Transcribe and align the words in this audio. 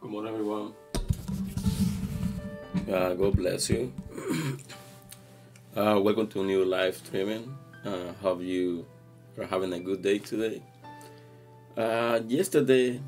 Good 0.00 0.12
morning, 0.12 0.32
everyone. 0.32 0.74
Uh, 2.88 3.14
God 3.14 3.34
bless 3.34 3.68
you. 3.68 3.92
uh, 5.76 5.98
welcome 6.00 6.28
to 6.28 6.44
new 6.44 6.64
live 6.64 6.96
streaming. 6.96 7.52
Uh, 7.84 8.12
hope 8.22 8.40
you 8.40 8.86
are 9.36 9.44
having 9.44 9.72
a 9.72 9.80
good 9.80 10.00
day 10.00 10.20
today. 10.20 10.62
Uh, 11.76 12.20
yesterday, 12.28 13.00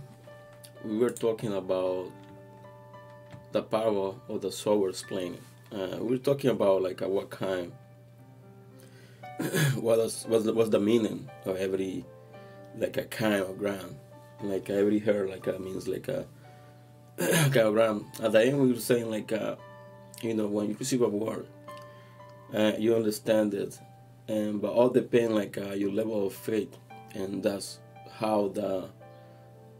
we 0.85 0.99
were 0.99 1.11
talking 1.11 1.55
about 1.55 2.11
the 3.53 3.63
power 3.63 4.17
of 4.29 4.41
the 4.41 4.51
sower's 4.51 5.05
planning. 5.05 5.39
Uh, 5.73 5.97
we 6.01 6.17
were 6.17 6.19
talking 6.19 6.51
about 6.51 6.83
like 6.83 7.03
uh, 7.03 7.09
what 7.09 7.31
kind, 7.31 7.71
what 9.77 10.01
is 10.01 10.25
what's 10.27 10.45
the, 10.45 10.53
the 10.53 10.81
meaning 10.81 11.31
of 11.45 11.57
every 11.57 12.05
like 12.77 12.97
a 12.97 13.05
kind 13.05 13.35
of 13.37 13.59
ground, 13.59 13.95
like 14.43 14.69
every 14.71 14.99
her 14.99 15.29
like 15.29 15.47
uh, 15.47 15.57
means 15.61 15.87
like 15.87 16.09
a 16.09 16.27
kind. 17.21 18.05
At 18.23 18.33
the 18.33 18.43
end, 18.43 18.61
we 18.61 18.73
were 18.73 18.81
saying 18.81 19.11
like 19.11 19.33
uh, 19.33 19.57
you 20.23 20.35
know 20.35 20.47
when 20.47 20.69
you 20.69 20.77
receive 20.79 21.03
a 21.03 21.09
word, 21.09 21.47
uh, 22.55 22.73
you 22.79 22.95
understand 22.95 23.53
it, 23.55 23.79
and 24.29 24.61
but 24.61 24.73
all 24.73 24.89
depend 24.89 25.35
like 25.35 25.59
uh, 25.59 25.73
your 25.73 25.93
level 25.93 26.27
of 26.27 26.33
faith, 26.33 26.77
and 27.15 27.43
that's 27.43 27.81
how 28.13 28.49
the 28.49 28.89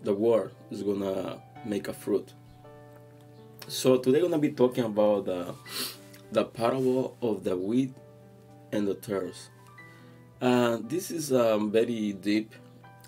the 0.03 0.13
word 0.13 0.53
is 0.71 0.83
gonna 0.83 1.41
make 1.65 1.89
a 1.89 1.93
fruit. 1.93 2.35
So 3.69 3.97
today 3.97 4.21
we're 4.23 4.29
gonna 4.29 4.39
be 4.39 4.53
talking 4.53 4.85
about 4.85 5.25
the 5.25 5.55
the 6.33 6.45
parable 6.45 7.17
of 7.23 7.45
the 7.45 7.57
wheat 7.57 7.95
and 8.73 8.87
the 8.87 8.95
tares. 8.95 9.49
Uh, 10.43 10.79
this 10.83 11.11
is 11.11 11.33
a 11.33 11.59
very 11.59 12.13
deep 12.13 12.55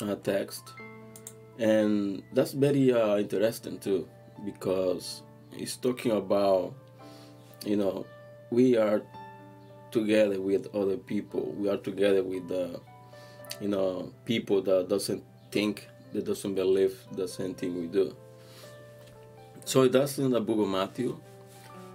uh, 0.00 0.14
text, 0.16 0.72
and 1.58 2.22
that's 2.32 2.52
very 2.52 2.92
uh, 2.92 3.18
interesting 3.18 3.78
too 3.78 4.08
because 4.44 5.22
it's 5.52 5.76
talking 5.76 6.12
about 6.12 6.74
you 7.64 7.76
know 7.76 8.06
we 8.50 8.76
are 8.76 9.02
together 9.90 10.40
with 10.40 10.74
other 10.74 10.96
people. 10.96 11.54
We 11.56 11.68
are 11.68 11.76
together 11.76 12.22
with 12.24 12.48
the 12.48 12.80
you 13.60 13.68
know 13.68 14.12
people 14.24 14.62
that 14.62 14.88
doesn't 14.88 15.22
think 15.50 15.88
that 16.12 16.24
doesn't 16.24 16.54
believe 16.54 16.98
the 17.12 17.28
same 17.28 17.54
thing 17.54 17.78
we 17.78 17.86
do. 17.86 18.16
So 19.64 19.86
that's 19.88 20.18
in 20.18 20.30
the 20.30 20.40
book 20.40 20.58
of 20.58 20.68
Matthew, 20.68 21.20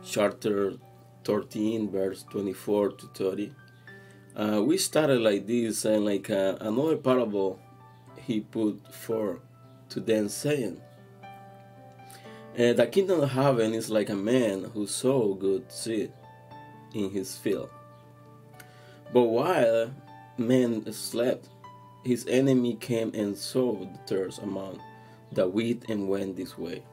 chapter 0.05 0.75
13, 1.25 1.91
verse 1.91 2.23
24 2.29 2.91
to 2.91 3.07
30. 3.07 3.52
Uh, 4.35 4.61
we 4.63 4.77
started 4.77 5.19
like 5.19 5.45
this, 5.47 5.83
and 5.83 6.05
like 6.05 6.29
uh, 6.29 6.55
another 6.61 6.95
parable 6.95 7.59
he 8.22 8.39
put 8.39 8.79
for 8.94 9.39
to 9.89 10.00
them, 10.00 10.29
saying, 10.29 10.79
uh, 12.58 12.73
The 12.73 12.88
kingdom 12.88 13.22
of 13.22 13.31
heaven 13.31 13.73
is 13.73 13.89
like 13.89 14.09
a 14.09 14.16
man 14.16 14.66
who 14.73 14.88
sowed 14.88 15.39
good 15.39 15.72
seed 15.72 16.11
in 16.94 17.11
his 17.11 17.38
field. 17.38 17.69
But 19.13 19.23
while 19.23 19.94
man 20.38 20.91
slept, 20.91 21.50
his 22.03 22.25
enemy 22.28 22.75
came 22.75 23.13
and 23.13 23.38
sowed 23.38 23.94
the 23.94 24.00
tares 24.05 24.38
among 24.39 24.80
the 25.31 25.47
wheat 25.47 25.83
and 25.89 26.08
went 26.08 26.35
this 26.35 26.58
way. 26.58 26.83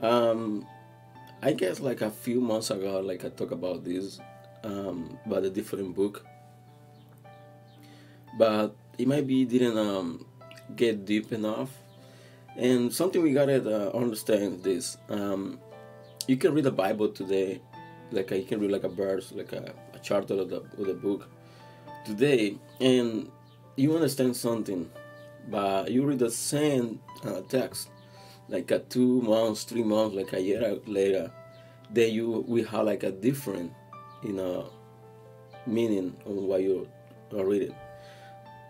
Um, 0.00 0.66
I 1.42 1.52
guess 1.52 1.80
like 1.80 2.00
a 2.00 2.10
few 2.10 2.40
months 2.40 2.70
ago, 2.70 3.00
like 3.00 3.24
I 3.24 3.28
talked 3.28 3.52
about 3.52 3.84
this, 3.84 4.20
um, 4.62 5.18
about 5.26 5.44
a 5.44 5.50
different 5.50 5.94
book, 5.94 6.24
but 8.38 8.74
it 8.98 9.08
might 9.08 9.26
be 9.26 9.44
didn't 9.44 9.78
um, 9.78 10.26
get 10.76 11.04
deep 11.04 11.32
enough. 11.32 11.70
And 12.56 12.92
something 12.92 13.22
we 13.22 13.32
gotta 13.32 13.90
uh, 13.90 13.96
understand 13.96 14.62
this: 14.62 14.98
um, 15.08 15.60
you 16.26 16.36
can 16.36 16.52
read 16.52 16.64
the 16.64 16.72
Bible 16.72 17.08
today, 17.08 17.60
like 18.10 18.30
you 18.30 18.44
can 18.44 18.60
read 18.60 18.70
like 18.70 18.84
a 18.84 18.88
verse, 18.88 19.32
like 19.32 19.52
a, 19.52 19.74
a 19.94 19.98
chapter 20.02 20.34
of 20.34 20.50
the 20.50 20.56
of 20.56 20.86
the 20.86 20.94
book 20.94 21.28
today, 22.04 22.58
and 22.80 23.30
you 23.76 23.94
understand 23.94 24.36
something, 24.36 24.90
but 25.48 25.90
you 25.90 26.04
read 26.04 26.18
the 26.18 26.30
same 26.30 27.00
uh, 27.24 27.40
text 27.48 27.90
like 28.50 28.70
a 28.72 28.80
two 28.80 29.22
months, 29.22 29.62
three 29.62 29.84
months, 29.84 30.14
like 30.14 30.32
a 30.32 30.40
year 30.40 30.76
later, 30.86 31.30
then 31.90 32.12
you 32.12 32.44
we 32.46 32.62
have 32.64 32.84
like 32.84 33.04
a 33.04 33.12
different, 33.12 33.72
you 34.22 34.32
know, 34.32 34.70
meaning 35.66 36.16
on 36.26 36.46
what 36.46 36.60
you 36.62 36.88
are 37.32 37.44
reading. 37.44 37.74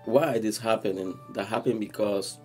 Why 0.05 0.39
this 0.39 0.59
happening? 0.59 1.19
That 1.31 1.47
happened 1.47 1.81
because 1.81 2.39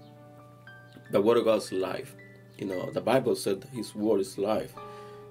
the 1.15 1.21
word 1.21 1.37
of 1.37 1.45
God's 1.45 1.71
life. 1.71 2.13
You 2.57 2.65
know, 2.67 2.91
the 2.91 2.99
Bible 2.99 3.35
said 3.35 3.65
His 3.71 3.95
word 3.95 4.19
is 4.19 4.37
life, 4.37 4.73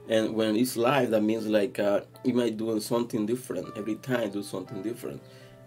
and 0.08 0.34
when 0.34 0.56
it's 0.56 0.76
life, 0.76 1.10
that 1.10 1.22
means 1.22 1.46
like 1.46 1.78
uh, 1.78 2.00
you 2.24 2.32
might 2.32 2.56
doing 2.56 2.80
something 2.80 3.26
different 3.26 3.68
every 3.76 3.96
time. 3.96 4.30
Do 4.30 4.42
something 4.42 4.82
different, 4.82 5.22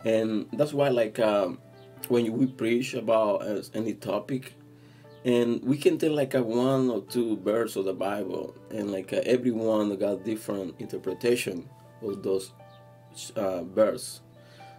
and 0.06 0.48
that's 0.54 0.74
why 0.74 0.90
like 0.90 1.20
um, 1.20 1.60
when 2.08 2.32
we 2.34 2.48
preach 2.48 2.96
about 2.96 3.44
uh, 3.44 3.62
any 3.76 3.94
topic 3.94 4.54
and 5.26 5.62
we 5.64 5.78
can 5.78 5.98
tell 5.98 6.14
like 6.14 6.34
a 6.34 6.42
one 6.42 6.90
or 6.90 7.02
two 7.02 7.38
verse 7.38 7.76
of 7.76 7.86
the 7.86 7.94
bible 7.94 8.56
and 8.70 8.92
like 8.92 9.12
uh, 9.12 9.20
everyone 9.26 9.94
got 9.98 10.24
different 10.24 10.74
interpretation 10.80 11.68
of 12.04 12.22
those 12.22 12.54
uh, 13.36 13.64
verse 13.64 14.22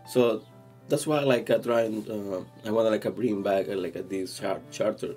so 0.06 0.42
that's 0.88 1.06
why 1.06 1.20
like 1.20 1.50
i 1.50 1.58
try 1.58 1.82
and 1.82 2.08
uh, 2.08 2.40
i 2.64 2.70
want 2.70 2.86
to 2.86 2.90
like 2.90 3.16
bring 3.16 3.42
back 3.42 3.68
uh, 3.68 3.74
like 3.74 3.94
this 4.08 4.38
chart 4.38 4.62
charter 4.70 5.14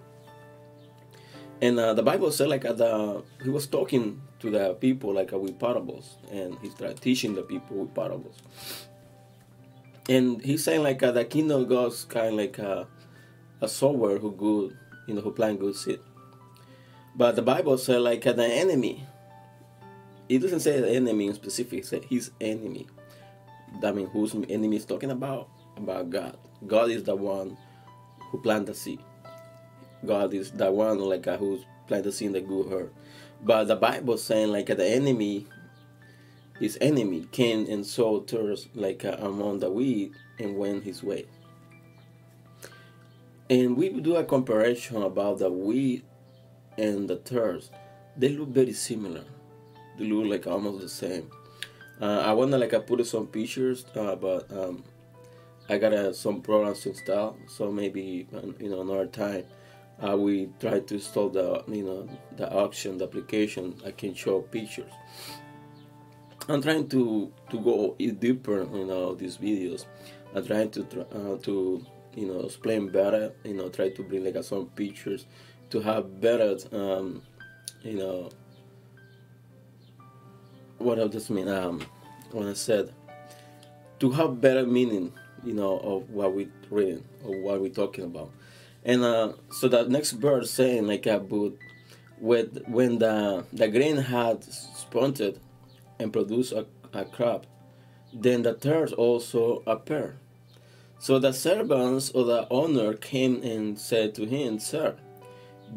and 1.62 1.80
uh, 1.80 1.94
the 1.94 2.04
bible 2.04 2.32
said 2.32 2.48
like 2.48 2.66
uh, 2.66 2.74
the 2.74 3.24
he 3.44 3.50
was 3.50 3.68
talking 3.68 4.22
to 4.40 4.50
the 4.50 4.74
people 4.76 5.14
like 5.14 5.34
uh, 5.34 5.38
with 5.38 5.60
parables 5.60 6.18
and 6.32 6.58
he 6.62 6.70
started 6.70 7.00
teaching 7.02 7.36
the 7.36 7.44
people 7.44 7.78
with 7.78 7.94
parables 7.94 8.38
and 10.10 10.42
he's 10.42 10.64
saying 10.64 10.84
like 10.84 11.02
uh, 11.04 11.12
the 11.12 11.24
kingdom 11.24 11.62
of 11.62 11.70
god's 11.70 12.06
kind 12.06 12.28
of 12.28 12.34
like 12.34 12.60
uh, 12.60 12.86
a 13.62 13.68
sower 13.68 14.18
who 14.18 14.32
good 14.32 14.78
you 15.08 15.14
know, 15.16 15.22
who 15.22 15.32
plant 15.32 15.60
good 15.60 15.76
seed. 15.76 16.00
But 17.16 17.36
the 17.36 17.42
Bible 17.42 17.78
said 17.78 18.02
like 18.02 18.26
uh, 18.26 18.34
the 18.34 18.46
enemy. 18.46 19.06
It 20.30 20.40
doesn't 20.40 20.62
say 20.62 20.80
the 20.80 20.90
enemy 20.90 21.28
in 21.28 21.34
specific. 21.34 21.92
It 21.92 22.06
his 22.06 22.32
enemy. 22.40 22.88
That 23.82 23.96
means 23.96 24.10
whose 24.14 24.34
enemy 24.34 24.78
is 24.78 24.86
talking 24.86 25.12
about? 25.12 25.50
About 25.76 26.10
God. 26.10 26.38
God 26.66 26.90
is 26.90 27.04
the 27.04 27.16
one 27.16 27.58
who 28.30 28.40
planted 28.40 28.68
the 28.68 28.74
seed. 28.74 29.00
God 30.06 30.34
is 30.34 30.52
the 30.52 30.72
one 30.72 31.00
like 31.00 31.28
uh, 31.28 31.38
who's 31.38 31.66
plant 31.88 32.04
the 32.04 32.12
seed 32.12 32.28
in 32.28 32.34
the 32.34 32.42
good 32.42 32.72
earth. 32.72 32.90
But 33.44 33.66
the 33.66 33.76
Bible 33.76 34.18
saying 34.18 34.52
like 34.52 34.70
uh, 34.70 34.76
the 34.76 34.88
enemy, 34.88 35.48
his 36.60 36.78
enemy 36.82 37.28
came 37.32 37.68
and 37.70 37.86
sowed 37.86 38.28
tares 38.28 38.68
like 38.74 39.06
uh, 39.06 39.18
among 39.20 39.60
the 39.60 39.70
wheat 39.70 40.14
and 40.40 40.58
went 40.58 40.84
his 40.84 41.04
way. 41.04 41.26
And 43.50 43.76
we 43.76 43.90
do 43.90 44.16
a 44.16 44.24
comparison 44.24 45.02
about 45.04 45.40
the 45.40 45.52
wheat 45.52 46.06
and 46.78 47.10
the 47.10 47.18
tares. 47.18 47.70
They 48.16 48.30
look 48.30 48.50
very 48.50 48.74
similar. 48.74 49.26
They 49.98 50.06
look 50.06 50.26
like 50.26 50.48
almost 50.48 50.82
the 50.82 50.90
same. 50.90 51.30
Uh, 52.02 52.24
I 52.26 52.34
wanna 52.34 52.58
like 52.58 52.74
I 52.74 52.80
put 52.80 53.06
some 53.06 53.28
pictures, 53.28 53.86
uh, 53.96 54.16
but 54.16 54.52
um, 54.52 54.84
I 55.70 55.78
got 55.78 55.94
uh, 55.94 56.14
some 56.14 56.42
programs 56.42 56.82
to 56.82 56.90
install. 56.90 57.38
So 57.48 57.72
maybe 57.72 58.28
you 58.60 58.70
know 58.70 58.82
another 58.82 59.06
time 59.06 59.46
uh, 60.08 60.18
we 60.18 60.50
try 60.60 60.80
to 60.80 60.94
install 60.96 61.30
the 61.30 61.64
you 61.68 61.84
know 61.84 62.10
the 62.38 62.52
auction, 62.52 62.98
the 62.98 63.06
application. 63.06 63.76
I 63.86 63.92
can 63.92 64.14
show 64.14 64.42
pictures. 64.42 64.92
I'm 66.50 66.62
trying 66.62 66.90
to 66.90 67.32
to 67.50 67.60
go 67.60 67.96
deeper 67.98 68.64
you 68.74 68.86
know 68.86 69.14
these 69.16 69.38
videos. 69.38 69.86
I'm 70.34 70.46
trying 70.46 70.72
to 70.72 70.82
uh, 71.12 71.38
to 71.44 71.86
you 72.16 72.28
know 72.28 72.42
explain 72.42 72.90
better 72.90 73.34
you 73.44 73.54
know 73.54 73.70
try 73.70 73.90
to 73.90 74.04
bring 74.04 74.24
like 74.26 74.44
some 74.44 74.68
pictures 74.68 75.26
to 75.70 75.80
have 75.80 76.20
better 76.20 76.58
um 76.74 77.22
you 77.84 77.98
know 77.98 78.30
what 80.78 80.96
does 80.96 81.12
this 81.12 81.30
mean 81.30 81.48
um 81.48 81.82
when 82.32 82.48
i 82.48 82.54
said 82.54 82.94
to 84.00 84.12
have 84.12 84.42
better 84.42 84.66
meaning 84.66 85.12
you 85.44 85.54
know 85.54 85.78
of 85.80 86.10
what 86.10 86.34
we're 86.34 86.52
reading 86.70 87.04
or 87.24 87.40
what 87.42 87.62
we're 87.62 87.70
talking 87.70 88.04
about 88.04 88.32
and 88.84 89.04
uh 89.04 89.34
so 89.52 89.68
the 89.68 89.88
next 89.88 90.12
verse 90.14 90.52
saying 90.52 90.88
like 90.88 91.06
about 91.06 91.54
with 92.20 92.64
when 92.68 93.00
the 93.00 93.46
the 93.54 93.68
grain 93.68 93.98
had 93.98 94.44
sprouted 94.44 95.40
and 96.00 96.14
produced 96.14 96.52
a, 96.52 96.66
a 96.94 97.06
crop 97.06 97.46
then 98.14 98.42
the 98.42 98.54
tares 98.54 98.92
also 98.94 99.64
appear 99.66 100.18
so 101.02 101.18
the 101.18 101.32
servants 101.32 102.12
of 102.12 102.28
the 102.28 102.46
owner 102.52 102.94
came 102.94 103.42
and 103.42 103.80
said 103.80 104.14
to 104.14 104.26
him, 104.28 104.60
Sir, 104.60 104.98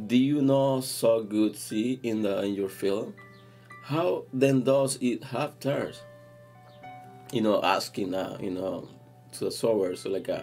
do 0.07 0.19
you 0.19 0.43
not 0.43 0.85
sow 0.85 1.23
good 1.23 1.57
seed 1.57 2.01
in 2.03 2.21
the 2.21 2.43
in 2.43 2.53
your 2.53 2.69
field? 2.69 3.15
How 3.85 4.25
then 4.35 4.65
does 4.65 4.99
it 5.01 5.25
have 5.25 5.59
tares? 5.61 6.03
You 7.33 7.41
know, 7.41 7.63
asking, 7.63 8.13
uh, 8.13 8.37
you 8.39 8.51
know, 8.51 8.87
to 9.33 9.47
the 9.47 9.51
sower, 9.51 9.97
so 9.97 10.11
like, 10.11 10.29
uh, 10.29 10.43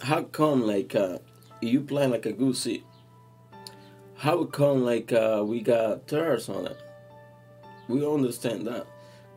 how 0.00 0.22
come 0.22 0.64
like 0.64 0.94
uh, 0.94 1.18
you 1.62 1.80
plant 1.80 2.12
like 2.12 2.26
a 2.26 2.32
goosey. 2.32 2.84
how 4.16 4.44
come 4.44 4.84
like 4.84 5.12
uh, 5.12 5.42
we 5.46 5.60
got 5.60 6.06
tares 6.06 6.48
on 6.48 6.66
it? 6.66 6.80
We 7.88 8.06
understand 8.06 8.66
that. 8.66 8.86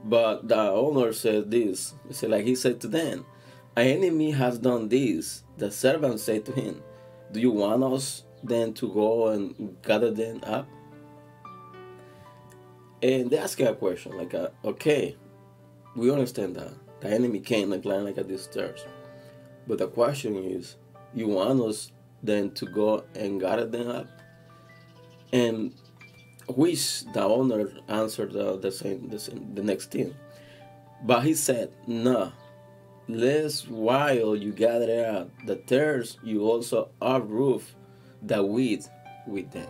But 0.03 0.47
the 0.47 0.59
owner 0.59 1.13
said 1.13 1.49
this. 1.49 1.95
He 2.07 2.13
said, 2.13 2.29
like 2.29 2.45
he 2.45 2.55
said 2.55 2.79
to 2.81 2.87
them, 2.87 3.25
An 3.75 3.87
enemy 3.87 4.31
has 4.31 4.59
done 4.59 4.89
this. 4.89 5.43
The 5.57 5.71
servant 5.71 6.19
said 6.19 6.45
to 6.45 6.51
him, 6.51 6.83
Do 7.31 7.39
you 7.39 7.51
want 7.51 7.83
us 7.83 8.23
then 8.43 8.73
to 8.75 8.93
go 8.93 9.29
and 9.29 9.77
gather 9.81 10.11
them 10.11 10.41
up? 10.43 10.67
And 13.01 13.29
they 13.29 13.37
ask 13.37 13.59
a 13.59 13.73
question 13.73 14.17
like, 14.17 14.33
uh, 14.33 14.49
okay, 14.63 15.15
we 15.95 16.11
understand 16.11 16.55
that. 16.55 16.73
The 17.01 17.09
enemy 17.09 17.39
came 17.39 17.73
and 17.73 17.83
climbed 17.83 18.05
like 18.05 18.17
a 18.17 18.37
stairs. 18.37 18.85
But 19.67 19.79
the 19.79 19.87
question 19.87 20.35
is, 20.37 20.77
you 21.13 21.27
want 21.27 21.61
us 21.61 21.91
then 22.23 22.51
to 22.51 22.65
go 22.65 23.03
and 23.15 23.39
gather 23.39 23.65
them 23.65 23.89
up? 23.89 24.07
And 25.33 25.73
which 26.47 27.03
the 27.13 27.23
owner 27.23 27.71
answered 27.87 28.33
the, 28.33 28.57
the 28.57 28.71
same, 28.71 29.09
the 29.09 29.19
same, 29.19 29.53
the 29.55 29.63
next 29.63 29.91
thing. 29.91 30.15
But 31.03 31.21
he 31.21 31.33
said, 31.33 31.71
no, 31.87 32.31
lest 33.07 33.69
while 33.69 34.35
you 34.35 34.51
gather 34.51 35.05
up 35.05 35.29
the 35.45 35.57
tares, 35.57 36.17
you 36.23 36.43
also 36.43 36.89
uproot 37.01 37.63
the 38.21 38.43
wheat 38.43 38.87
with 39.27 39.51
them. 39.51 39.67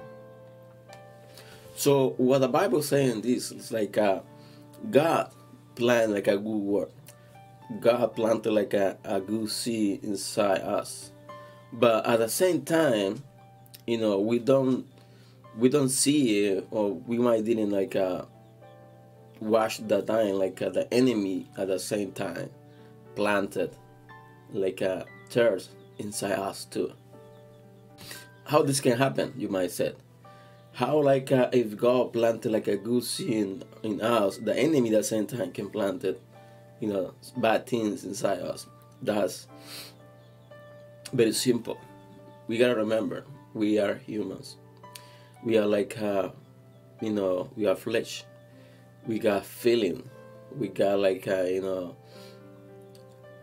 So 1.76 2.12
what 2.18 2.40
the 2.40 2.48
Bible 2.48 2.82
saying 2.82 3.22
this 3.22 3.52
is 3.52 3.72
like 3.72 3.98
uh, 3.98 4.22
God 4.90 5.32
planned 5.76 6.14
like 6.14 6.28
a 6.28 6.38
good 6.38 6.44
work. 6.44 6.92
God 7.80 8.16
planted 8.16 8.52
like 8.52 8.74
a, 8.74 8.98
a 9.04 9.20
good 9.20 9.50
seed 9.50 10.04
inside 10.04 10.62
us. 10.62 11.12
But 11.78 12.06
at 12.06 12.20
the 12.20 12.30
same 12.30 12.64
time, 12.64 13.24
you 13.86 13.98
know, 13.98 14.20
we 14.20 14.40
don't 14.40 14.88
we 15.58 15.70
don't 15.70 15.90
see 15.90 16.46
it 16.46 16.68
or 16.72 16.94
we 16.94 17.18
might 17.18 17.46
didn't 17.46 17.72
like 17.72 17.96
uh 17.96 18.26
watch 19.40 19.86
the 19.88 20.02
time 20.02 20.36
like 20.36 20.62
uh, 20.62 20.70
the 20.70 20.92
enemy 20.94 21.48
at 21.58 21.68
the 21.68 21.80
same 21.80 22.12
time 22.12 22.50
planted 23.16 23.76
like 24.52 24.82
a 24.82 24.92
uh, 24.92 25.06
tares 25.30 25.70
inside 25.98 26.40
us 26.40 26.66
too. 26.66 26.92
How 28.46 28.62
this 28.62 28.80
can 28.80 28.98
happen, 28.98 29.34
you 29.38 29.50
might 29.50 29.72
say 29.72 29.94
how 30.76 31.02
like 31.02 31.32
uh, 31.32 31.50
if 31.54 31.78
God 31.78 32.12
planted 32.12 32.52
like 32.52 32.68
a 32.68 32.76
good 32.76 33.04
seed 33.04 33.64
in 33.84 34.02
us, 34.02 34.38
the 34.38 34.56
enemy 34.56 34.90
at 34.90 34.98
the 34.98 35.04
same 35.04 35.26
time 35.26 35.54
can 35.54 35.70
plant 35.70 36.04
it, 36.04 36.22
you 36.82 36.90
know, 36.90 37.14
bad 37.38 37.66
things 37.66 38.04
inside 38.04 38.40
us. 38.40 38.68
That's 39.02 39.48
very 41.14 41.34
simple. 41.34 41.80
We 42.48 42.58
gotta 42.58 42.76
remember 42.76 43.26
we 43.54 43.80
are 43.80 43.96
humans. 43.96 44.58
We 45.44 45.58
are 45.58 45.66
like 45.66 46.00
uh, 46.02 46.30
you 47.02 47.12
know, 47.12 47.50
we 47.56 47.66
are 47.66 47.76
flesh. 47.76 48.24
We 49.08 49.20
got 49.20 49.46
feeling. 49.46 50.08
We 50.58 50.68
got 50.68 51.00
like 51.00 51.28
uh, 51.28 51.44
you 51.44 51.62
know, 51.62 51.96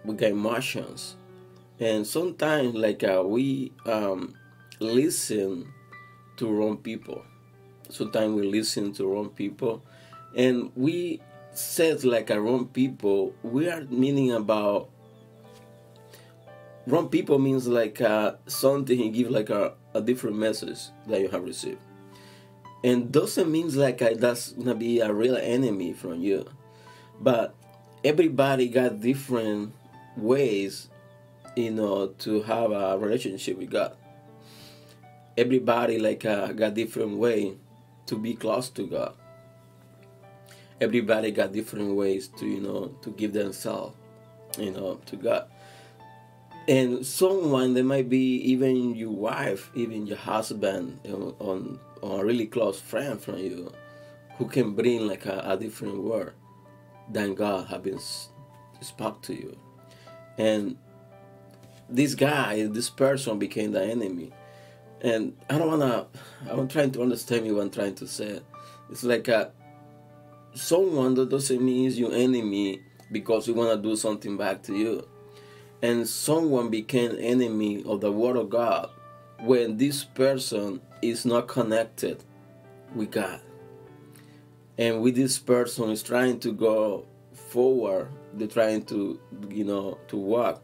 we 0.04 0.14
got 0.14 0.30
emotions, 0.30 1.16
and 1.80 2.06
sometimes 2.06 2.74
like 2.74 3.04
uh, 3.04 3.22
we 3.24 3.72
um, 3.86 4.34
listen 4.80 5.72
to 6.36 6.50
wrong 6.50 6.76
people. 6.76 7.22
Sometimes 7.88 8.34
we 8.34 8.42
listen 8.42 8.92
to 8.94 9.06
wrong 9.06 9.30
people, 9.30 9.82
and 10.36 10.70
we 10.74 11.20
said 11.52 12.04
like 12.04 12.30
a 12.30 12.40
wrong 12.40 12.66
people. 12.66 13.34
We 13.42 13.68
are 13.68 13.84
meaning 13.84 14.32
about 14.32 14.90
wrong 16.86 17.08
people 17.08 17.38
means 17.38 17.66
like 17.66 18.00
uh, 18.00 18.34
something 18.46 18.96
he 18.96 19.10
give 19.10 19.30
like 19.30 19.50
a, 19.50 19.74
a 19.94 20.00
different 20.00 20.36
message 20.36 20.78
that 21.06 21.20
you 21.20 21.28
have 21.28 21.44
received, 21.44 21.80
and 22.82 23.12
doesn't 23.12 23.50
means 23.50 23.76
like 23.76 24.02
uh, 24.02 24.14
that's 24.16 24.52
gonna 24.52 24.74
be 24.74 25.00
a 25.00 25.12
real 25.12 25.36
enemy 25.36 25.92
from 25.92 26.20
you, 26.20 26.46
but 27.20 27.54
everybody 28.04 28.68
got 28.68 29.00
different 29.00 29.72
ways, 30.16 30.88
you 31.56 31.70
know, 31.70 32.08
to 32.08 32.42
have 32.42 32.70
a 32.72 32.98
relationship 32.98 33.58
with 33.58 33.70
God 33.70 33.96
everybody 35.36 35.98
like 35.98 36.24
uh, 36.24 36.52
got 36.52 36.74
different 36.74 37.16
way 37.16 37.54
to 38.06 38.16
be 38.16 38.34
close 38.34 38.68
to 38.70 38.86
God. 38.86 39.14
Everybody 40.80 41.30
got 41.30 41.52
different 41.52 41.94
ways 41.94 42.28
to 42.38 42.46
you 42.46 42.60
know 42.60 42.88
to 43.02 43.10
give 43.10 43.32
themselves, 43.32 43.96
you 44.58 44.72
know, 44.72 45.00
to 45.06 45.16
God. 45.16 45.46
And 46.68 47.04
someone 47.04 47.74
that 47.74 47.84
might 47.84 48.08
be 48.08 48.36
even 48.36 48.94
your 48.94 49.10
wife, 49.10 49.70
even 49.74 50.06
your 50.06 50.16
husband, 50.16 51.00
you 51.04 51.10
know, 51.10 51.36
on 51.38 51.80
on 52.02 52.20
a 52.20 52.24
really 52.24 52.46
close 52.46 52.80
friend 52.80 53.20
from 53.20 53.38
you, 53.38 53.72
who 54.36 54.46
can 54.46 54.74
bring 54.74 55.06
like 55.06 55.26
a, 55.26 55.42
a 55.44 55.56
different 55.56 56.02
word 56.02 56.34
than 57.10 57.34
God 57.34 57.66
have 57.68 57.82
been 57.82 58.00
spoke 58.80 59.22
to 59.22 59.34
you. 59.34 59.56
And 60.38 60.76
this 61.88 62.14
guy, 62.14 62.66
this 62.66 62.90
person 62.90 63.38
became 63.38 63.72
the 63.72 63.82
enemy 63.82 64.32
and 65.02 65.36
I 65.50 65.58
don't 65.58 65.68
wanna. 65.68 66.06
I'm 66.48 66.68
trying 66.68 66.92
to 66.92 67.02
understand 67.02 67.46
you. 67.46 67.56
What 67.56 67.62
I'm 67.62 67.70
trying 67.70 67.94
to 67.96 68.06
say. 68.06 68.40
It's 68.90 69.02
like 69.02 69.28
a, 69.28 69.50
someone 70.54 71.14
that 71.14 71.28
doesn't 71.28 71.60
mean 71.60 71.86
is 71.86 71.98
your 71.98 72.12
enemy 72.12 72.80
because 73.10 73.48
we 73.48 73.54
wanna 73.54 73.80
do 73.80 73.96
something 73.96 74.36
back 74.36 74.62
to 74.64 74.76
you, 74.76 75.08
and 75.82 76.08
someone 76.08 76.70
became 76.70 77.16
enemy 77.18 77.82
of 77.84 78.00
the 78.00 78.12
word 78.12 78.36
of 78.36 78.50
God 78.50 78.90
when 79.40 79.76
this 79.76 80.04
person 80.04 80.80
is 81.02 81.26
not 81.26 81.48
connected 81.48 82.22
with 82.94 83.10
God, 83.10 83.40
and 84.78 85.02
with 85.02 85.16
this 85.16 85.38
person 85.38 85.90
is 85.90 86.02
trying 86.02 86.38
to 86.40 86.52
go 86.52 87.06
forward. 87.32 88.08
They're 88.34 88.48
trying 88.48 88.84
to, 88.86 89.20
you 89.50 89.64
know, 89.64 89.98
to 90.08 90.16
walk 90.16 90.62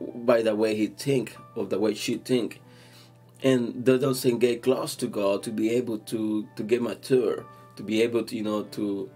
by 0.00 0.40
the 0.40 0.56
way 0.56 0.74
he 0.74 0.86
think 0.86 1.36
or 1.54 1.66
the 1.66 1.78
way 1.78 1.92
she 1.92 2.16
think 2.16 2.60
and 3.42 3.84
that 3.84 4.00
doesn't 4.00 4.38
get 4.38 4.62
close 4.62 4.94
to 4.96 5.06
God 5.06 5.42
to 5.44 5.50
be 5.50 5.70
able 5.70 5.98
to 5.98 6.46
to 6.56 6.62
get 6.62 6.82
mature, 6.82 7.46
to 7.76 7.82
be 7.82 8.02
able 8.02 8.22
to 8.24 8.36
you 8.36 8.42
know 8.42 8.62
to 8.64 9.10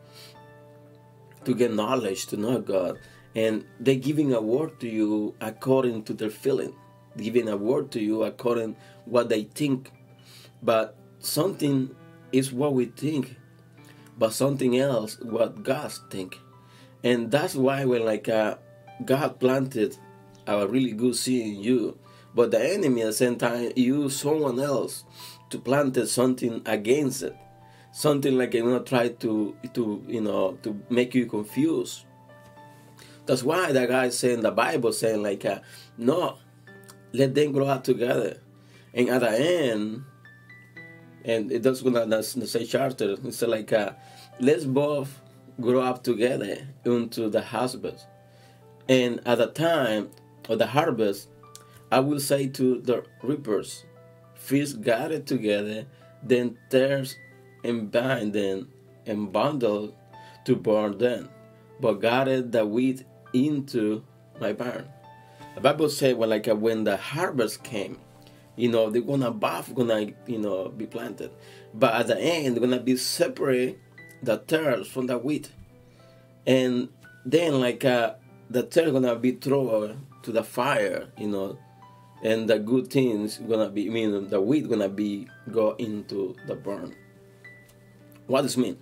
to 1.45 1.55
get 1.55 1.73
knowledge, 1.73 2.27
to 2.27 2.37
know 2.37 2.61
God, 2.61 2.99
and 3.35 3.65
they're 3.81 3.95
giving 3.97 4.33
a 4.33 4.41
word 4.41 4.79
to 4.81 4.89
you 4.89 5.35
according 5.41 6.05
to 6.05 6.15
their 6.15 6.31
feeling, 6.31 6.75
giving 7.17 7.49
a 7.49 7.57
word 7.57 7.91
to 7.93 8.01
you 8.01 8.23
according 8.23 8.77
what 9.05 9.29
they 9.29 9.45
think, 9.45 9.93
but 10.63 10.97
something 11.19 11.95
is 12.33 12.53
what 12.53 12.75
we 12.75 12.87
think, 12.87 13.37
but 14.19 14.33
something 14.33 14.79
else 14.79 15.19
what 15.21 15.63
God 15.63 15.93
think, 16.11 16.39
and 17.03 17.31
that's 17.31 17.55
why 17.55 17.85
when 17.85 18.05
like 18.05 18.29
uh, 18.29 18.57
God 19.05 19.41
planted 19.41 19.97
a 20.47 20.67
really 20.67 20.93
good 20.93 21.17
seed 21.17 21.57
in 21.57 21.63
you 21.63 21.99
but 22.35 22.51
the 22.51 22.73
enemy 22.73 23.03
at 23.03 23.07
the 23.07 23.13
same 23.13 23.37
time 23.37 23.71
use 23.77 24.19
someone 24.21 24.59
else 24.59 25.05
to 25.51 25.59
plant 25.59 25.97
something 26.09 26.63
against 26.67 27.23
it. 27.23 27.37
Something 27.93 28.37
like 28.37 28.55
you 28.55 28.65
know 28.65 28.81
try 28.81 29.09
to 29.09 29.57
to 29.73 30.05
you 30.09 30.21
know 30.21 30.59
to 30.63 30.81
make 30.91 31.15
you 31.15 31.27
confused. 31.27 32.05
That's 33.27 33.43
why 33.43 33.73
that 33.73 33.89
guy 33.89 34.07
is 34.07 34.19
saying 34.19 34.41
the 34.43 34.51
Bible 34.51 34.93
saying 34.93 35.23
like 35.23 35.45
uh, 35.45 35.61
no, 35.97 36.39
let 37.13 37.35
them 37.35 37.53
grow 37.53 37.67
up 37.67 37.85
together. 37.85 38.41
And 38.93 39.09
at 39.09 39.21
the 39.23 39.31
end, 39.31 40.05
and 41.25 41.51
it 41.51 41.63
does 41.63 41.83
gonna 41.83 42.07
the 42.07 42.23
say 42.23 42.65
charter. 42.65 43.17
It's 43.25 43.43
like 43.43 43.73
uh, 43.73 43.93
let's 44.41 44.65
both 44.65 45.21
grow 45.61 45.81
up 45.81 46.03
together 46.05 46.69
into 46.85 47.29
the 47.29 47.43
harvest. 47.43 48.07
And 48.89 49.21
at 49.27 49.39
the 49.39 49.47
time 49.47 50.11
of 50.49 50.59
the 50.59 50.67
harvest, 50.67 51.29
I 51.91 52.01
will 52.01 52.21
say 52.21 52.49
to 52.49 52.81
the 52.81 53.05
reapers, 53.23 53.85
First 54.35 54.83
gather 54.83 55.21
together, 55.21 55.87
then 56.23 56.59
tares 56.69 57.17
and 57.65 57.91
bind 57.91 58.35
them 58.35 58.69
and 59.07 59.33
bundle 59.33 59.97
to 60.45 60.57
burn 60.57 60.99
them, 60.99 61.31
but 61.81 61.95
gather 61.95 62.43
the 62.43 62.67
wheat 62.67 63.05
into 63.35 64.03
my 64.41 64.53
barn. 64.53 64.89
The 65.55 65.61
Bible 65.61 65.89
says, 65.89 66.15
well, 66.15 66.29
like 66.29 66.49
uh, 66.49 66.57
when 66.57 66.85
the 66.85 66.97
harvest 66.97 67.63
came, 67.63 67.99
you 68.57 68.69
know, 68.69 68.91
they're 68.91 69.03
gonna 69.03 69.31
both 69.31 69.75
gonna, 69.75 70.13
you 70.27 70.39
know, 70.39 70.69
be 70.69 70.87
planted. 70.87 71.31
But 71.75 71.95
at 71.95 72.07
the 72.07 72.19
end, 72.19 72.59
gonna 72.61 72.81
be 72.81 72.97
separate 72.97 73.79
the 74.23 74.39
tares 74.39 74.89
from 74.89 75.07
the 75.07 75.19
wheat. 75.19 75.51
And 76.47 76.89
then 77.25 77.61
like 77.61 77.85
uh, 77.85 78.15
the 78.51 78.63
tares 78.63 78.93
gonna 78.93 79.17
be 79.17 79.33
thrown 79.33 80.07
to 80.23 80.33
the 80.33 80.45
fire, 80.45 81.09
you 81.19 81.29
know, 81.29 81.59
and 82.23 82.49
the 82.49 82.59
good 82.59 82.91
things 82.91 83.39
gonna 83.39 83.69
be 83.69 83.89
I 83.89 83.93
mean 83.93 84.29
the 84.29 84.41
wheat 84.41 84.69
gonna 84.69 84.89
be 84.89 85.29
go 85.51 85.73
into 85.73 86.35
the 86.47 86.55
burn. 86.55 86.95
What 88.27 88.43
does 88.43 88.57
mean? 88.57 88.79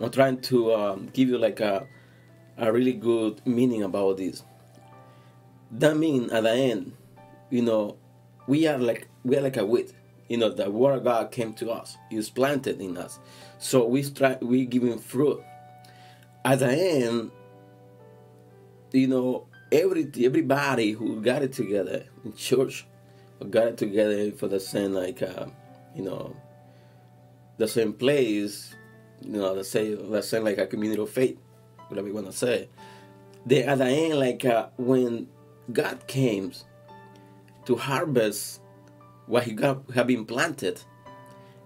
I'm 0.00 0.10
trying 0.10 0.40
to 0.42 0.74
um, 0.74 1.10
give 1.12 1.28
you 1.28 1.36
like 1.36 1.60
a 1.60 1.86
a 2.60 2.72
really 2.72 2.92
good 2.92 3.40
meaning 3.46 3.82
about 3.82 4.18
this. 4.18 4.44
That 5.72 5.96
mean 5.96 6.30
at 6.30 6.42
the 6.42 6.52
end, 6.52 6.92
you 7.50 7.62
know, 7.62 7.96
we 8.46 8.66
are 8.66 8.78
like 8.78 9.08
we 9.24 9.36
are 9.36 9.40
like 9.40 9.56
a 9.56 9.64
wheat. 9.64 9.92
you 10.30 10.36
know, 10.36 10.48
the 10.48 10.70
word 10.70 10.98
of 10.98 11.04
God 11.04 11.32
came 11.32 11.52
to 11.54 11.72
us. 11.72 11.96
Was 12.12 12.30
planted 12.30 12.80
in 12.80 12.96
us. 12.96 13.18
So 13.58 13.84
we 13.84 14.04
try 14.04 14.38
we 14.40 14.64
giving 14.64 14.98
fruit. 14.98 15.42
At 16.44 16.60
the 16.60 16.70
end, 16.70 17.32
you 18.92 19.08
know, 19.08 19.48
every 19.72 20.10
everybody 20.22 20.92
who 20.92 21.20
got 21.20 21.42
it 21.42 21.52
together 21.52 22.04
in 22.24 22.32
church, 22.34 22.86
got 23.50 23.66
it 23.66 23.76
together 23.76 24.30
for 24.32 24.46
the 24.46 24.60
same 24.60 24.92
like, 24.92 25.20
uh, 25.20 25.46
you 25.96 26.02
know, 26.02 26.36
the 27.58 27.66
same 27.66 27.92
place, 27.92 28.74
you 29.20 29.32
know, 29.32 29.54
the 29.54 29.64
same 29.64 29.96
say 29.96 30.04
let's 30.04 30.32
like 30.32 30.58
a 30.58 30.66
community 30.66 31.02
of 31.02 31.10
faith, 31.10 31.38
whatever 31.90 32.08
you 32.08 32.14
want 32.14 32.26
to 32.26 32.32
say. 32.32 32.68
They 33.44 33.64
at 33.64 33.78
the 33.78 33.86
end, 33.86 34.18
like 34.18 34.44
uh, 34.44 34.68
when 34.76 35.28
God 35.72 36.06
came 36.06 36.52
to 37.64 37.76
harvest 37.76 38.60
what 39.26 39.44
He 39.44 39.52
got 39.52 39.90
have 39.94 40.06
been 40.06 40.24
planted, 40.24 40.80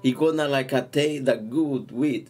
He 0.03 0.13
gonna 0.13 0.49
like 0.49 0.73
uh, 0.73 0.87
take 0.91 1.25
the 1.25 1.37
good 1.37 1.91
wheat 1.93 2.29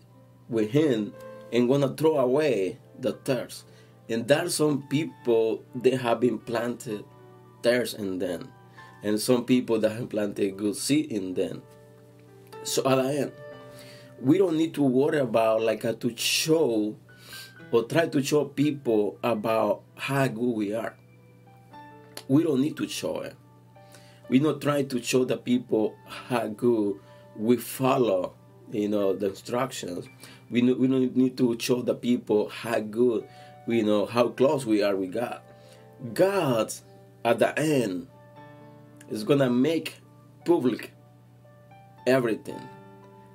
with 0.49 0.71
Him 0.71 1.15
and 1.53 1.69
gonna 1.69 1.95
throw 1.95 2.19
away 2.19 2.79
the 2.99 3.13
tares. 3.13 3.65
And 4.09 4.29
there's 4.29 4.55
some 4.55 4.83
people 4.89 5.63
they 5.75 5.97
have 5.97 6.21
been 6.21 6.39
planted 6.39 7.05
tares 7.63 7.95
in 7.95 8.19
them, 8.19 8.53
and 9.03 9.21
some 9.21 9.45
people 9.45 9.79
that 9.81 9.93
have 9.93 10.11
planted 10.11 10.57
good 10.57 10.77
seed 10.77 11.11
in 11.11 11.35
them. 11.35 11.63
So 12.65 12.83
at 12.89 12.97
the 12.97 13.21
end, 13.21 13.33
we 14.21 14.39
don't 14.39 14.57
need 14.57 14.75
to 14.75 14.83
worry 14.83 15.19
about 15.19 15.63
like 15.63 15.85
uh, 15.85 15.95
to 15.95 16.17
show 16.17 16.97
or 17.71 17.85
try 17.85 18.07
to 18.07 18.23
show 18.23 18.45
people 18.45 19.19
about 19.23 19.83
how 19.97 20.27
good 20.29 20.55
we 20.55 20.75
are. 20.75 20.95
We 22.29 22.43
don't 22.43 22.61
need 22.61 22.77
to 22.79 22.89
show 22.89 23.21
it. 23.21 23.35
We're 24.29 24.43
not 24.43 24.61
trying 24.61 24.89
to 24.89 25.03
show 25.03 25.25
the 25.25 25.37
people 25.37 25.97
how 26.07 26.49
good 26.49 26.99
we 27.37 27.57
follow, 27.57 28.35
you 28.71 28.89
know, 28.89 29.15
the 29.15 29.31
instructions. 29.31 30.09
We, 30.51 30.63
we 30.63 30.87
don't 30.89 31.17
need 31.17 31.37
to 31.39 31.57
show 31.59 31.83
the 31.83 31.95
people 31.95 32.49
how 32.49 32.81
good, 32.81 33.29
we 33.67 33.83
know, 33.83 34.07
how 34.07 34.29
close 34.29 34.65
we 34.65 34.83
are 34.83 34.97
with 34.97 35.13
God. 35.13 35.41
God, 36.15 36.73
at 37.25 37.39
the 37.39 37.59
end, 37.59 38.09
is 39.11 39.25
gonna 39.25 39.51
make 39.51 40.01
public 40.45 40.93
everything. 42.07 42.61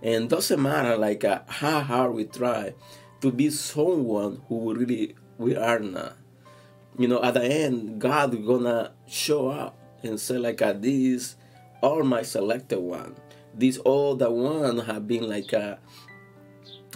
And 0.01 0.29
doesn't 0.29 0.61
matter 0.61 0.97
like 0.97 1.23
uh, 1.23 1.41
how 1.47 1.81
hard 1.81 2.13
we 2.13 2.25
try 2.25 2.73
to 3.21 3.31
be 3.31 3.49
someone 3.49 4.41
who 4.47 4.73
really 4.73 5.15
we 5.37 5.55
are 5.55 5.79
now. 5.79 6.13
You 6.97 7.07
know, 7.07 7.23
at 7.23 7.35
the 7.35 7.43
end, 7.43 7.99
God 7.99 8.45
gonna 8.45 8.91
show 9.07 9.49
up 9.49 9.77
and 10.03 10.19
say 10.19 10.37
like, 10.37 10.61
uh, 10.61 10.73
"These 10.73 11.35
are 11.81 12.03
my 12.03 12.23
selected 12.23 12.79
one. 12.79 13.15
These 13.55 13.77
all 13.79 14.15
the 14.15 14.29
one 14.29 14.79
have 14.79 15.07
been 15.07 15.27
like 15.27 15.53
uh, 15.53 15.77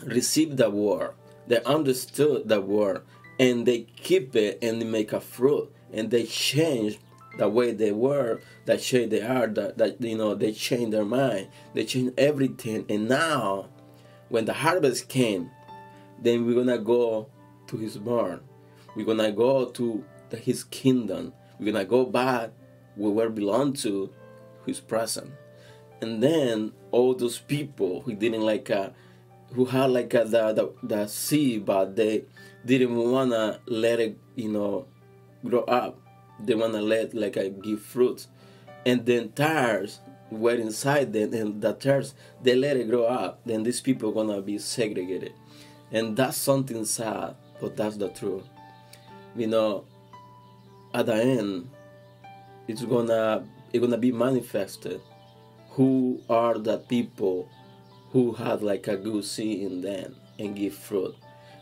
received 0.03 0.57
the 0.57 0.69
word. 0.69 1.13
They 1.47 1.61
understood 1.63 2.47
the 2.47 2.61
word, 2.61 3.03
and 3.39 3.65
they 3.65 3.81
keep 3.81 4.35
it 4.35 4.59
and 4.61 4.81
they 4.81 4.85
make 4.85 5.13
a 5.13 5.21
fruit, 5.21 5.73
and 5.91 6.09
they 6.09 6.25
change 6.25 6.99
the 7.37 7.49
way 7.49 7.71
they 7.71 7.91
were, 7.91 8.39
that 8.65 8.81
shape 8.81 9.09
they 9.09 9.21
are, 9.21 9.47
that, 9.47 9.77
that 9.77 10.01
you 10.01 10.17
know 10.17 10.35
they 10.35 10.51
change 10.51 10.91
their 10.91 11.05
mind, 11.05 11.47
they 11.73 11.85
change 11.85 12.13
everything, 12.17 12.85
and 12.89 13.07
now 13.07 13.69
when 14.29 14.45
the 14.45 14.53
harvest 14.53 15.09
came, 15.09 15.49
then 16.23 16.45
we're 16.45 16.55
gonna 16.55 16.77
go 16.77 17.27
to 17.67 17.77
his 17.77 17.97
barn. 17.97 18.39
We're 18.95 19.05
gonna 19.05 19.31
go 19.31 19.65
to 19.65 20.03
the, 20.29 20.37
his 20.37 20.63
kingdom. 20.63 21.33
We're 21.59 21.73
gonna 21.73 21.85
go 21.85 22.05
back 22.05 22.51
where 22.95 23.27
we 23.27 23.33
belong 23.33 23.73
to 23.73 24.09
his 24.65 24.79
presence. 24.79 25.31
And 26.01 26.21
then 26.23 26.71
all 26.91 27.13
those 27.13 27.39
people 27.39 28.01
who 28.01 28.15
didn't 28.15 28.41
like 28.41 28.69
uh, 28.71 28.89
who 29.53 29.65
had 29.65 29.91
like 29.91 30.15
uh, 30.15 30.23
the, 30.23 30.53
the 30.53 30.73
the 30.83 31.07
seed 31.07 31.65
but 31.65 31.95
they 31.95 32.25
didn't 32.65 32.95
wanna 32.95 33.59
let 33.67 33.99
it, 33.99 34.17
you 34.35 34.49
know, 34.49 34.87
grow 35.45 35.61
up. 35.61 35.99
They 36.39 36.55
wanna 36.55 36.81
let 36.81 37.13
like 37.13 37.37
uh, 37.37 37.49
give 37.49 37.81
fruit. 37.81 38.27
And 38.85 39.05
then 39.05 39.31
tares 39.31 39.99
were 40.29 40.55
inside 40.55 41.13
them 41.13 41.33
and 41.33 41.61
the 41.61 41.73
tares 41.73 42.15
they 42.41 42.55
let 42.55 42.77
it 42.77 42.89
grow 42.89 43.05
up, 43.05 43.41
then 43.45 43.63
these 43.63 43.81
people 43.81 44.11
gonna 44.11 44.41
be 44.41 44.57
segregated 44.57 45.33
and 45.93 46.17
that's 46.17 46.37
something 46.37 46.83
sad 46.83 47.35
but 47.61 47.77
that's 47.77 47.95
the 47.97 48.09
truth. 48.09 48.43
You 49.35 49.47
know 49.47 49.85
at 50.93 51.05
the 51.05 51.15
end 51.15 51.69
it's 52.67 52.83
gonna 52.83 53.47
it's 53.71 53.83
gonna 53.83 53.97
be 53.97 54.11
manifested 54.11 55.01
who 55.69 56.21
are 56.29 56.57
the 56.57 56.77
people 56.77 57.49
who 58.11 58.33
had 58.33 58.61
like 58.61 58.87
a 58.87 58.97
good 58.97 59.25
seed 59.25 59.61
in 59.63 59.81
them 59.81 60.15
and 60.37 60.55
give 60.55 60.75
fruit. 60.75 61.15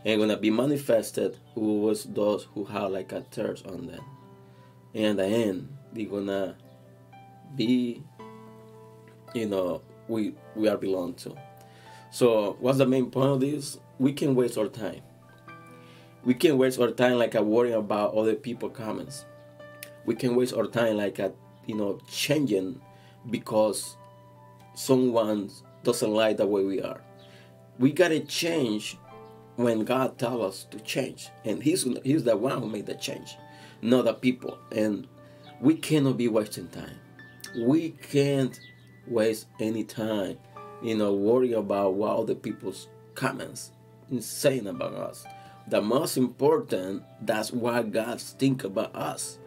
And 0.04 0.20
gonna 0.20 0.38
be 0.38 0.50
manifested 0.50 1.38
who 1.54 1.82
was 1.82 2.04
those 2.06 2.48
who 2.54 2.66
had 2.66 2.88
like 2.88 3.12
a 3.12 3.22
thirst 3.22 3.66
on 3.68 3.88
them. 3.88 4.04
And 4.94 5.06
at 5.06 5.18
the 5.18 5.26
end 5.26 5.78
they're 5.94 6.06
gonna 6.06 6.56
be 7.56 8.04
you 9.34 9.46
know 9.46 9.82
we 10.08 10.36
we 10.56 10.68
are 10.68 10.78
belong 10.78 11.14
to 11.14 11.36
so 12.12 12.58
what's 12.60 12.78
the 12.78 12.86
main 12.86 13.10
point 13.10 13.30
of 13.30 13.40
this 13.40 13.80
we 14.02 14.12
can 14.14 14.34
waste 14.34 14.58
our 14.58 14.68
time. 14.68 15.02
We 16.26 16.34
can 16.34 16.58
waste 16.58 16.80
our 16.80 16.90
time 16.90 17.20
like 17.20 17.36
a 17.36 17.44
worrying 17.44 17.76
about 17.76 18.16
other 18.16 18.34
people 18.34 18.68
comments. 18.68 19.26
We 20.06 20.16
can 20.16 20.36
waste 20.36 20.56
our 20.56 20.66
time 20.66 20.98
like 20.98 21.20
a 21.20 21.32
you 21.68 21.76
know 21.76 22.00
changing 22.10 22.82
because 23.30 23.96
someone 24.74 25.52
doesn't 25.84 26.12
like 26.12 26.38
the 26.38 26.48
way 26.48 26.64
we 26.64 26.82
are. 26.82 27.00
We 27.78 27.92
gotta 27.92 28.22
change 28.22 28.98
when 29.56 29.86
God 29.86 30.18
tells 30.18 30.42
us 30.42 30.68
to 30.72 30.80
change, 30.80 31.30
and 31.46 31.62
He's 31.62 31.88
He's 32.04 32.24
the 32.24 32.36
one 32.36 32.60
who 32.60 32.68
made 32.68 32.88
the 32.88 32.96
change, 32.96 33.38
not 33.84 34.06
the 34.06 34.14
people. 34.14 34.58
And 34.72 35.08
we 35.62 35.76
cannot 35.76 36.18
be 36.18 36.28
wasting 36.28 36.70
time. 36.70 37.00
We 37.56 37.92
can't 37.92 38.60
waste 39.08 39.46
any 39.60 39.84
time, 39.84 40.40
you 40.82 40.96
know, 40.96 41.14
worry 41.14 41.54
about 41.54 41.94
what 41.94 42.18
other 42.18 42.36
people's 42.36 42.88
comments 43.16 43.72
saying 44.20 44.68
about 44.68 44.94
us. 44.94 45.26
The 45.68 45.82
most 45.82 46.18
important, 46.18 47.04
that's 47.22 47.52
why 47.52 47.84
God 47.84 48.20
think 48.20 48.64
about 48.64 48.96
us. 48.96 49.38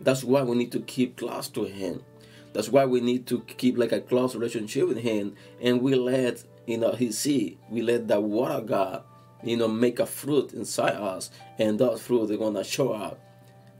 That's 0.00 0.22
why 0.22 0.42
we 0.42 0.56
need 0.56 0.72
to 0.72 0.80
keep 0.80 1.16
close 1.16 1.48
to 1.50 1.64
Him. 1.64 2.04
That's 2.52 2.68
why 2.68 2.84
we 2.84 3.00
need 3.00 3.26
to 3.28 3.40
keep 3.40 3.76
like 3.76 3.92
a 3.92 4.00
close 4.00 4.34
relationship 4.34 4.86
with 4.86 4.98
Him, 4.98 5.34
and 5.60 5.80
we 5.80 5.94
let 5.94 6.44
you 6.66 6.78
know 6.78 6.92
He 6.92 7.10
see. 7.10 7.58
We 7.70 7.82
let 7.82 8.06
the 8.06 8.20
Word 8.20 8.50
of 8.50 8.66
God, 8.66 9.02
you 9.42 9.56
know, 9.56 9.68
make 9.68 9.98
a 9.98 10.06
fruit 10.06 10.52
inside 10.52 10.94
us, 10.94 11.30
and 11.58 11.78
that 11.80 11.98
fruit 11.98 12.28
they're 12.28 12.36
gonna 12.36 12.62
show 12.62 12.92
up, 12.92 13.18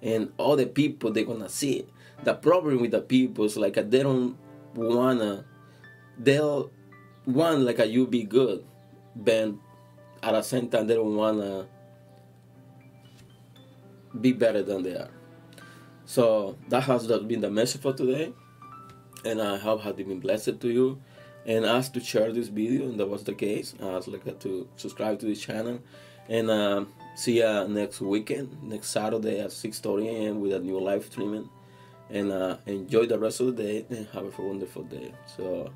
and 0.02 0.32
all 0.38 0.56
the 0.56 0.66
people 0.66 1.12
they're 1.12 1.25
gonna 1.25 1.49
see 1.49 1.75
it. 1.75 1.88
The 2.25 2.34
problem 2.34 2.80
with 2.80 2.92
the 2.92 3.02
people 3.02 3.44
is 3.44 3.56
like 3.56 3.75
they 3.75 4.02
don't 4.02 4.37
wanna, 4.75 5.44
they'll 6.18 6.73
want 7.26 7.61
like 7.61 7.78
a 7.78 7.87
you 7.87 8.07
be 8.07 8.25
good, 8.25 8.64
but 9.16 9.52
at 10.23 10.33
the 10.33 10.43
same 10.43 10.69
time 10.69 10.87
they 10.87 10.95
don't 10.95 11.16
wanna 11.16 11.66
be 14.21 14.33
better 14.33 14.62
than 14.62 14.83
they 14.83 14.95
are. 14.95 15.11
So 16.04 16.57
that 16.69 16.83
has 16.85 17.07
been 17.07 17.40
the 17.40 17.50
message 17.50 17.81
for 17.81 17.93
today, 17.93 18.33
and 19.25 19.40
I 19.40 19.57
hope 19.57 19.83
has 19.83 19.95
been 19.95 20.21
blessed 20.21 20.61
to 20.61 20.69
you. 20.69 21.00
And 21.47 21.66
ask 21.66 21.93
to 21.93 22.00
share 22.00 22.33
this 22.33 22.49
video, 22.49 22.88
and 22.88 22.99
that 22.99 23.07
was 23.07 23.23
the 23.23 23.35
case. 23.35 23.75
Ask 23.78 24.09
like 24.09 24.40
to 24.40 24.66
subscribe 24.76 25.19
to 25.21 25.26
this 25.26 25.43
channel, 25.43 25.78
and 26.26 26.49
uh, 26.49 26.87
see 27.16 27.37
you 27.40 27.69
next 27.69 28.00
weekend, 28.00 28.62
next 28.62 28.88
Saturday 28.88 29.40
at 29.40 29.50
6:30 29.50 30.07
a.m. 30.09 30.40
with 30.40 30.54
a 30.54 30.59
new 30.59 30.81
live 30.81 31.04
streaming. 31.04 31.50
And 32.09 32.33
uh, 32.33 32.57
enjoy 32.64 33.07
the 33.07 33.19
rest 33.19 33.40
of 33.40 33.57
the 33.57 33.62
day, 33.62 33.87
and 33.90 34.07
have 34.14 34.38
a 34.38 34.43
wonderful 34.43 34.85
day. 34.85 35.12
So. 35.37 35.71